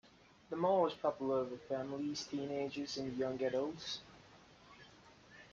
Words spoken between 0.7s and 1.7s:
is popular with